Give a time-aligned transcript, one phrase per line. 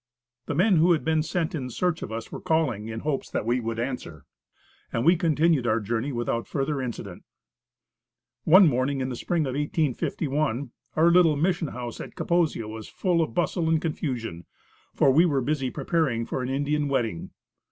[0.47, 3.45] The men who had been sent in search of us were calling, in hopes that
[3.45, 4.25] we would answer
[4.91, 7.23] and we continued our journey without further incident.
[8.43, 13.21] One morning in the spring of 1851, our little mission house at Kaposia was full
[13.21, 14.47] of bustle and confusion,
[14.95, 17.29] for we were busy preparing for an Indian wedding.